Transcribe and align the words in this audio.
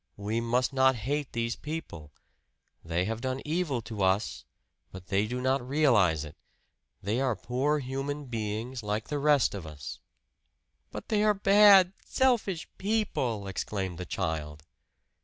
We 0.17 0.41
must 0.41 0.73
not 0.73 0.95
hate 0.95 1.31
these 1.31 1.55
people. 1.55 2.11
They 2.83 3.05
have 3.05 3.21
done 3.21 3.39
evil 3.45 3.83
to 3.83 4.01
us, 4.01 4.45
but 4.91 5.09
they 5.09 5.27
do 5.27 5.39
not 5.39 5.61
realize 5.61 6.25
it 6.25 6.35
they 7.03 7.21
are 7.21 7.35
poor 7.35 7.77
human 7.77 8.25
beings 8.25 8.81
like 8.81 9.09
the 9.09 9.19
rest 9.19 9.53
of 9.53 9.67
us." 9.67 9.99
"But 10.89 11.09
they 11.09 11.21
are 11.23 11.35
bad, 11.35 11.93
selfish 12.03 12.67
people!" 12.79 13.47
exclaimed 13.47 13.99
the 13.99 14.07
child. 14.07 14.63